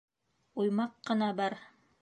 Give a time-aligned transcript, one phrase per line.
[0.63, 1.61] —Уймаҡ ҡына бар.